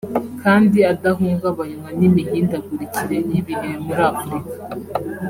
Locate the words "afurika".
4.11-4.55